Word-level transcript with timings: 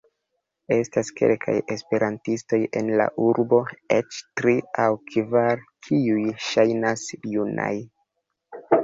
Estas 0.75 1.09
kelkaj 1.17 1.53
Esperantistoj 1.75 2.57
en 2.81 2.89
la 3.01 3.05
urbo, 3.25 3.59
eĉ 3.97 4.17
tri 4.41 4.55
aŭ 4.87 4.87
kvar 5.11 5.63
kiuj 5.89 6.25
ŝajnas 6.47 7.05
junaj. 7.35 7.71